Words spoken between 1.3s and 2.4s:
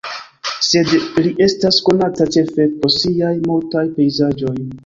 estas konata